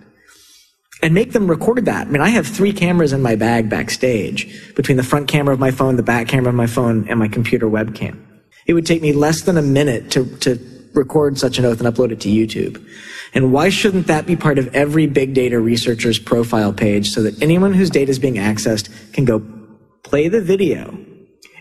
and 1.02 1.14
make 1.14 1.32
them 1.32 1.48
record 1.48 1.84
that. 1.84 2.06
I 2.06 2.10
mean, 2.10 2.22
I 2.22 2.28
have 2.28 2.46
three 2.46 2.72
cameras 2.72 3.12
in 3.12 3.20
my 3.20 3.36
bag 3.36 3.68
backstage 3.68 4.74
between 4.74 4.96
the 4.96 5.02
front 5.02 5.28
camera 5.28 5.54
of 5.54 5.60
my 5.60 5.70
phone, 5.70 5.96
the 5.96 6.02
back 6.02 6.28
camera 6.28 6.48
of 6.48 6.54
my 6.54 6.66
phone, 6.66 7.08
and 7.08 7.18
my 7.18 7.28
computer 7.28 7.66
webcam. 7.66 8.18
It 8.66 8.74
would 8.74 8.86
take 8.86 9.02
me 9.02 9.12
less 9.12 9.42
than 9.42 9.56
a 9.56 9.62
minute 9.62 10.10
to, 10.12 10.24
to 10.38 10.58
record 10.94 11.38
such 11.38 11.58
an 11.58 11.64
oath 11.64 11.80
and 11.80 11.94
upload 11.94 12.10
it 12.10 12.20
to 12.20 12.28
YouTube. 12.28 12.84
And 13.34 13.52
why 13.52 13.68
shouldn't 13.68 14.06
that 14.06 14.26
be 14.26 14.34
part 14.34 14.58
of 14.58 14.74
every 14.74 15.06
big 15.06 15.34
data 15.34 15.60
researcher's 15.60 16.18
profile 16.18 16.72
page 16.72 17.10
so 17.10 17.22
that 17.22 17.40
anyone 17.42 17.74
whose 17.74 17.90
data 17.90 18.10
is 18.10 18.18
being 18.18 18.34
accessed 18.34 19.12
can 19.12 19.24
go 19.24 19.44
play 20.02 20.28
the 20.28 20.40
video? 20.40 20.98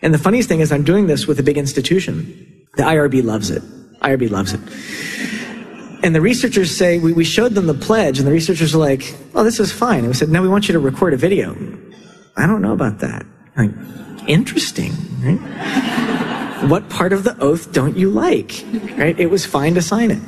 And 0.01 0.13
the 0.13 0.17
funniest 0.17 0.47
thing 0.47 0.61
is 0.61 0.71
I'm 0.71 0.83
doing 0.83 1.07
this 1.07 1.27
with 1.27 1.39
a 1.39 1.43
big 1.43 1.57
institution. 1.57 2.65
The 2.77 2.83
IRB 2.83 3.23
loves 3.23 3.49
it. 3.49 3.63
IRB 4.01 4.29
loves 4.29 4.53
it. 4.53 4.59
And 6.03 6.13
the 6.13 6.21
researchers 6.21 6.75
say, 6.75 6.99
we, 6.99 7.13
we 7.13 7.23
showed 7.23 7.53
them 7.53 7.65
the 7.67 7.73
pledge, 7.73 8.19
and 8.19 8.27
the 8.27 8.31
researchers 8.31 8.75
are 8.75 8.79
like, 8.79 9.15
oh, 9.33 9.43
this 9.43 9.59
is 9.59 9.71
fine. 9.71 9.99
And 9.99 10.07
we 10.07 10.13
said, 10.13 10.29
no, 10.29 10.41
we 10.41 10.47
want 10.47 10.67
you 10.67 10.73
to 10.73 10.79
record 10.79 11.13
a 11.13 11.17
video. 11.17 11.55
I 12.37 12.45
don't 12.45 12.61
know 12.61 12.73
about 12.73 12.99
that. 12.99 13.25
Like, 13.57 13.71
interesting, 14.27 14.91
right? 15.23 16.69
what 16.69 16.89
part 16.89 17.13
of 17.13 17.23
the 17.23 17.37
oath 17.39 17.71
don't 17.71 17.97
you 17.97 18.09
like? 18.09 18.63
Right? 18.97 19.19
It 19.19 19.27
was 19.27 19.45
fine 19.45 19.73
to 19.75 19.81
sign 19.81 20.11
it. 20.11 20.21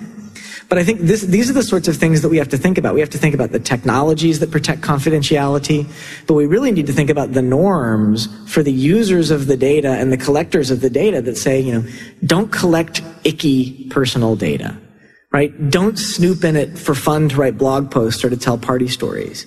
But 0.70 0.78
I 0.78 0.84
think 0.84 1.02
this, 1.02 1.22
these 1.22 1.50
are 1.50 1.54
the 1.54 1.64
sorts 1.64 1.88
of 1.88 1.96
things 1.96 2.22
that 2.22 2.30
we 2.30 2.38
have 2.38 2.50
to 2.50 2.58
think 2.58 2.78
about. 2.78 2.94
We 2.94 3.00
have 3.00 3.10
to 3.12 3.18
think 3.18 3.34
about 3.34 3.52
the 3.52 3.60
technologies 3.60 4.40
that 4.40 4.52
protect 4.52 4.82
confidentiality, 4.82 5.90
but 6.28 6.34
we 6.34 6.46
really 6.46 6.72
need 6.72 6.88
to 6.88 6.94
think 6.94 7.10
about 7.10 7.32
the 7.32 7.42
norms 7.42 8.28
for 8.52 8.64
the 8.64 8.72
users 8.72 9.32
of 9.32 9.48
the 9.48 9.56
data 9.56 9.92
and 9.92 10.12
the 10.12 10.18
collectors 10.18 10.70
of 10.70 10.82
the 10.82 10.90
data 10.90 11.22
that 11.22 11.38
say, 11.38 11.60
you 11.62 11.74
know, 11.74 11.90
don't 12.26 12.52
collect 12.52 13.02
icky 13.24 13.88
personal 13.90 14.36
data 14.36 14.78
right? 15.32 15.70
Don't 15.70 15.98
snoop 16.00 16.44
in 16.44 16.56
it 16.56 16.78
for 16.78 16.96
fun 16.96 17.30
to 17.30 17.36
write 17.36 17.58
blog 17.58 17.92
posts 17.92 18.24
or 18.24 18.30
to 18.30 18.38
tell 18.38 18.58
party 18.58 18.88
stories. 18.88 19.46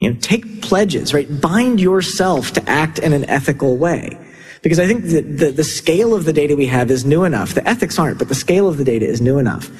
You 0.00 0.10
know, 0.10 0.18
take 0.20 0.62
pledges, 0.62 1.12
right? 1.12 1.28
Bind 1.40 1.80
yourself 1.80 2.52
to 2.52 2.68
act 2.68 2.98
in 2.98 3.12
an 3.12 3.28
ethical 3.28 3.76
way. 3.76 4.18
Because 4.62 4.78
I 4.78 4.86
think 4.86 5.04
the, 5.04 5.50
the 5.50 5.64
scale 5.64 6.14
of 6.14 6.26
the 6.26 6.32
data 6.32 6.54
we 6.54 6.66
have 6.66 6.90
is 6.90 7.04
new 7.04 7.24
enough. 7.24 7.54
The 7.54 7.66
ethics 7.66 7.98
aren't, 7.98 8.18
but 8.18 8.28
the 8.28 8.34
scale 8.34 8.68
of 8.68 8.76
the 8.76 8.84
data 8.84 9.06
is 9.06 9.20
new 9.20 9.38
enough 9.38 9.70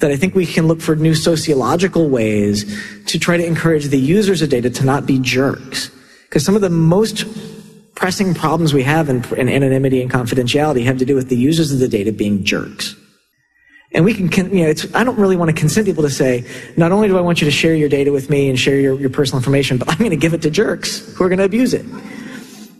that 0.00 0.10
I 0.10 0.16
think 0.16 0.34
we 0.34 0.46
can 0.46 0.68
look 0.68 0.80
for 0.80 0.94
new 0.94 1.14
sociological 1.14 2.08
ways 2.08 2.64
to 3.06 3.18
try 3.18 3.36
to 3.36 3.44
encourage 3.44 3.86
the 3.86 3.98
users 3.98 4.42
of 4.42 4.50
data 4.50 4.70
to 4.70 4.84
not 4.84 5.06
be 5.06 5.18
jerks. 5.18 5.90
Because 6.28 6.44
some 6.44 6.54
of 6.54 6.60
the 6.60 6.70
most 6.70 7.26
pressing 7.94 8.32
problems 8.32 8.72
we 8.72 8.84
have 8.84 9.08
in, 9.08 9.24
in 9.34 9.48
anonymity 9.48 10.00
and 10.00 10.10
confidentiality 10.10 10.84
have 10.84 10.98
to 10.98 11.04
do 11.04 11.16
with 11.16 11.28
the 11.28 11.36
users 11.36 11.72
of 11.72 11.80
the 11.80 11.88
data 11.88 12.12
being 12.12 12.44
jerks. 12.44 12.94
And 13.92 14.04
we 14.04 14.14
can, 14.14 14.54
you 14.54 14.64
know, 14.64 14.70
it's 14.70 14.94
I 14.94 15.02
don't 15.02 15.18
really 15.18 15.36
want 15.36 15.48
to 15.48 15.56
consent 15.56 15.86
people 15.86 16.02
to 16.04 16.10
say, 16.10 16.44
not 16.76 16.92
only 16.92 17.08
do 17.08 17.16
I 17.16 17.22
want 17.22 17.40
you 17.40 17.46
to 17.46 17.50
share 17.50 17.74
your 17.74 17.88
data 17.88 18.12
with 18.12 18.28
me 18.28 18.48
and 18.48 18.58
share 18.58 18.78
your, 18.78 19.00
your 19.00 19.10
personal 19.10 19.38
information, 19.38 19.78
but 19.78 19.88
I'm 19.88 19.98
going 19.98 20.10
to 20.10 20.16
give 20.16 20.34
it 20.34 20.42
to 20.42 20.50
jerks 20.50 21.12
who 21.14 21.24
are 21.24 21.28
going 21.28 21.38
to 21.38 21.44
abuse 21.44 21.74
it. 21.74 21.86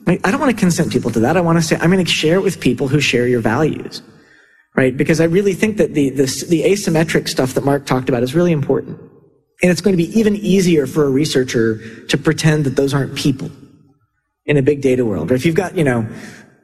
I 0.07 0.31
don't 0.31 0.41
want 0.41 0.55
to 0.55 0.59
consent 0.59 0.93
people 0.93 1.11
to 1.11 1.21
that. 1.21 1.37
I 1.37 1.41
want 1.41 1.59
to 1.59 1.63
say, 1.63 1.77
I'm 1.77 1.91
going 1.91 2.05
to 2.05 2.11
share 2.11 2.37
it 2.37 2.43
with 2.43 2.61
people 2.61 2.89
who 2.89 3.01
share 3.01 3.27
your 3.27 3.41
values. 3.41 4.03
Right? 4.77 4.97
Because 4.97 5.21
I 5.21 5.25
really 5.25 5.55
think 5.55 5.77
that 5.79 5.95
the, 5.95 6.11
the, 6.11 6.47
the 6.49 6.63
asymmetric 6.63 7.29
stuff 7.29 7.55
that 7.55 7.65
Mark 7.65 7.85
talked 7.87 8.09
about 8.09 8.23
is 8.23 8.35
really 8.35 8.53
important. 8.53 9.01
And 9.61 9.73
it's 9.73 9.81
going 9.81 9.97
to 9.97 10.03
be 10.03 10.17
even 10.19 10.37
easier 10.37 10.87
for 10.87 11.05
a 11.05 11.11
researcher 11.11 12.07
to 12.07 12.19
pretend 12.19 12.65
that 12.65 12.77
those 12.77 12.95
aren't 12.95 13.17
people 13.17 13.51
in 14.47 14.57
a 14.57 14.63
big 14.63 14.81
data 14.81 15.05
world. 15.05 15.33
Or 15.33 15.35
if 15.35 15.45
you've 15.45 15.57
got, 15.57 15.77
you 15.77 15.85
know, 15.85 16.07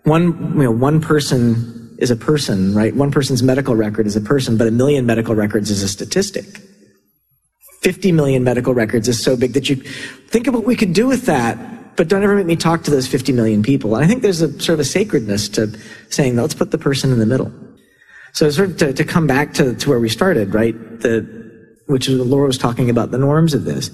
one, 0.05 0.55
you 0.57 0.65
know, 0.65 0.71
one 0.71 1.01
person 1.01 1.97
is 1.99 2.11
a 2.11 2.17
person, 2.17 2.75
right? 2.75 2.95
One 2.95 3.11
person's 3.11 3.43
medical 3.43 3.75
record 3.75 4.07
is 4.07 4.17
a 4.17 4.21
person, 4.21 4.57
but 4.57 4.67
a 4.67 4.71
million 4.71 5.07
medical 5.07 5.35
records 5.35 5.71
is 5.71 5.83
a 5.83 5.89
statistic. 5.89 6.61
50 7.83 8.13
million 8.13 8.45
medical 8.45 8.75
records 8.75 9.09
is 9.09 9.23
so 9.23 9.37
big 9.37 9.53
that 9.53 9.69
you 9.69 9.77
think 9.77 10.47
of 10.47 10.55
what 10.55 10.65
we 10.65 10.77
could 10.77 10.93
do 10.93 11.07
with 11.07 11.27
that, 11.27 11.97
but 11.97 12.09
don't 12.09 12.23
ever 12.23 12.35
make 12.37 12.47
me 12.47 12.57
talk 12.57 12.83
to 12.85 12.91
those 12.91 13.07
50 13.07 13.33
million 13.33 13.63
people. 13.63 13.95
And 13.95 14.05
I 14.05 14.09
think 14.09 14.23
there's 14.23 14.41
a 14.41 14.49
sort 14.61 14.75
of 14.75 14.81
a 14.81 14.85
sacredness 14.85 15.49
to 15.51 15.79
saying, 16.09 16.37
let's 16.37 16.55
put 16.55 16.71
the 16.71 16.79
person 16.79 17.13
in 17.13 17.19
the 17.19 17.27
middle. 17.27 17.53
So 18.35 18.51
sort 18.51 18.71
of 18.71 18.77
to, 18.79 18.93
to 18.93 19.05
come 19.05 19.27
back 19.27 19.55
to, 19.55 19.75
to 19.75 19.89
where 19.89 20.01
we 20.01 20.09
started, 20.09 20.55
right? 20.55 20.75
The, 21.01 21.27
which 21.87 22.09
is 22.09 22.21
Laura 22.21 22.47
was 22.47 22.59
talking 22.59 22.91
about 22.91 23.11
the 23.11 23.19
norms 23.19 23.55
of 23.55 23.65
this, 23.65 23.91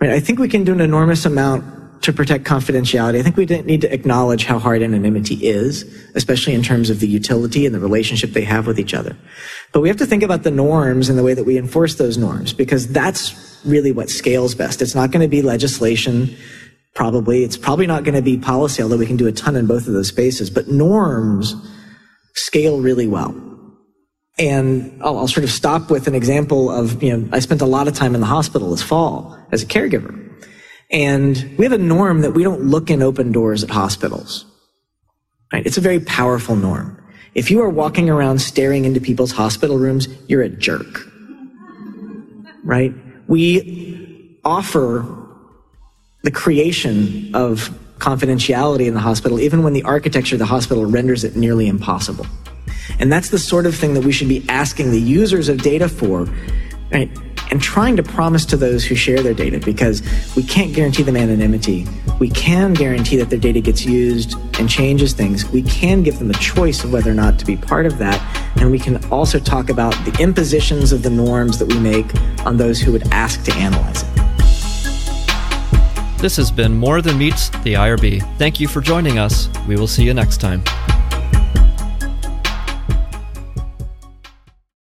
right? 0.00 0.10
I 0.10 0.20
think 0.20 0.38
we 0.38 0.48
can 0.48 0.62
do 0.62 0.72
an 0.72 0.80
enormous 0.80 1.24
amount 1.24 1.64
to 2.02 2.12
protect 2.12 2.44
confidentiality, 2.44 3.18
I 3.18 3.22
think 3.22 3.36
we 3.36 3.44
need 3.44 3.80
to 3.80 3.92
acknowledge 3.92 4.44
how 4.44 4.58
hard 4.58 4.82
anonymity 4.82 5.34
is, 5.46 5.82
especially 6.14 6.54
in 6.54 6.62
terms 6.62 6.90
of 6.90 7.00
the 7.00 7.08
utility 7.08 7.66
and 7.66 7.74
the 7.74 7.80
relationship 7.80 8.30
they 8.30 8.44
have 8.44 8.66
with 8.66 8.78
each 8.78 8.94
other. 8.94 9.16
But 9.72 9.80
we 9.80 9.88
have 9.88 9.96
to 9.96 10.06
think 10.06 10.22
about 10.22 10.44
the 10.44 10.50
norms 10.50 11.08
and 11.08 11.18
the 11.18 11.24
way 11.24 11.34
that 11.34 11.44
we 11.44 11.58
enforce 11.58 11.96
those 11.96 12.16
norms, 12.16 12.52
because 12.52 12.86
that's 12.88 13.60
really 13.64 13.90
what 13.90 14.10
scales 14.10 14.54
best. 14.54 14.80
It's 14.80 14.94
not 14.94 15.10
going 15.10 15.22
to 15.22 15.28
be 15.28 15.42
legislation, 15.42 16.36
probably. 16.94 17.42
It's 17.42 17.56
probably 17.56 17.86
not 17.86 18.04
going 18.04 18.14
to 18.14 18.22
be 18.22 18.38
policy, 18.38 18.82
although 18.82 18.96
we 18.96 19.06
can 19.06 19.16
do 19.16 19.26
a 19.26 19.32
ton 19.32 19.56
in 19.56 19.66
both 19.66 19.88
of 19.88 19.92
those 19.92 20.08
spaces. 20.08 20.50
But 20.50 20.68
norms 20.68 21.54
scale 22.34 22.80
really 22.80 23.08
well. 23.08 23.47
And 24.38 25.00
I'll, 25.02 25.18
I'll 25.18 25.28
sort 25.28 25.44
of 25.44 25.50
stop 25.50 25.90
with 25.90 26.06
an 26.06 26.14
example 26.14 26.70
of, 26.70 27.02
you 27.02 27.16
know, 27.16 27.28
I 27.32 27.40
spent 27.40 27.60
a 27.60 27.66
lot 27.66 27.88
of 27.88 27.94
time 27.94 28.14
in 28.14 28.20
the 28.20 28.26
hospital 28.26 28.70
this 28.70 28.82
fall 28.82 29.36
as 29.50 29.62
a 29.62 29.66
caregiver. 29.66 30.24
And 30.90 31.54
we 31.58 31.64
have 31.64 31.72
a 31.72 31.78
norm 31.78 32.20
that 32.22 32.32
we 32.32 32.42
don't 32.42 32.62
look 32.62 32.90
in 32.90 33.02
open 33.02 33.32
doors 33.32 33.62
at 33.62 33.70
hospitals. 33.70 34.46
Right? 35.52 35.66
It's 35.66 35.76
a 35.76 35.80
very 35.80 36.00
powerful 36.00 36.56
norm. 36.56 36.94
If 37.34 37.50
you 37.50 37.60
are 37.62 37.68
walking 37.68 38.08
around 38.08 38.40
staring 38.40 38.84
into 38.84 39.00
people's 39.00 39.32
hospital 39.32 39.78
rooms, 39.78 40.08
you're 40.28 40.42
a 40.42 40.48
jerk. 40.48 41.06
Right? 42.64 42.94
We 43.26 44.38
offer 44.44 45.04
the 46.22 46.30
creation 46.30 47.34
of 47.34 47.70
confidentiality 47.98 48.86
in 48.86 48.94
the 48.94 49.00
hospital, 49.00 49.40
even 49.40 49.62
when 49.62 49.72
the 49.72 49.82
architecture 49.82 50.36
of 50.36 50.38
the 50.38 50.46
hospital 50.46 50.86
renders 50.86 51.24
it 51.24 51.36
nearly 51.36 51.66
impossible. 51.66 52.26
And 52.98 53.12
that's 53.12 53.30
the 53.30 53.38
sort 53.38 53.66
of 53.66 53.74
thing 53.74 53.94
that 53.94 54.04
we 54.04 54.12
should 54.12 54.28
be 54.28 54.44
asking 54.48 54.90
the 54.90 55.00
users 55.00 55.48
of 55.48 55.62
data 55.62 55.88
for, 55.88 56.26
right? 56.92 57.10
And 57.50 57.62
trying 57.62 57.96
to 57.96 58.02
promise 58.02 58.44
to 58.46 58.56
those 58.56 58.84
who 58.84 58.94
share 58.94 59.22
their 59.22 59.32
data 59.32 59.58
because 59.58 60.02
we 60.36 60.42
can't 60.42 60.74
guarantee 60.74 61.02
them 61.02 61.16
anonymity. 61.16 61.86
We 62.18 62.28
can 62.28 62.74
guarantee 62.74 63.16
that 63.16 63.30
their 63.30 63.38
data 63.38 63.60
gets 63.60 63.86
used 63.86 64.34
and 64.58 64.68
changes 64.68 65.14
things. 65.14 65.48
We 65.48 65.62
can 65.62 66.02
give 66.02 66.18
them 66.18 66.30
a 66.30 66.34
choice 66.34 66.84
of 66.84 66.92
whether 66.92 67.10
or 67.10 67.14
not 67.14 67.38
to 67.38 67.46
be 67.46 67.56
part 67.56 67.86
of 67.86 67.96
that. 67.98 68.20
And 68.56 68.70
we 68.70 68.78
can 68.78 69.02
also 69.06 69.38
talk 69.38 69.70
about 69.70 69.92
the 70.04 70.14
impositions 70.20 70.92
of 70.92 71.02
the 71.02 71.10
norms 71.10 71.58
that 71.58 71.72
we 71.72 71.78
make 71.78 72.14
on 72.44 72.58
those 72.58 72.80
who 72.80 72.92
would 72.92 73.08
ask 73.12 73.42
to 73.44 73.54
analyze 73.54 74.02
it. 74.02 74.18
This 76.20 76.36
has 76.36 76.50
been 76.50 76.74
More 76.74 77.00
Than 77.00 77.16
Meets 77.16 77.48
the 77.50 77.74
IRB. 77.74 78.36
Thank 78.38 78.58
you 78.58 78.66
for 78.66 78.80
joining 78.80 79.20
us. 79.20 79.48
We 79.68 79.76
will 79.76 79.86
see 79.86 80.02
you 80.02 80.12
next 80.12 80.38
time. 80.40 80.64